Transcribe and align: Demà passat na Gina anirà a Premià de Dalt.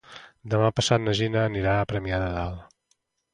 Demà 0.53 0.71
passat 0.79 1.03
na 1.03 1.13
Gina 1.19 1.43
anirà 1.51 1.75
a 1.75 1.85
Premià 1.93 2.23
de 2.25 2.31
Dalt. 2.39 2.67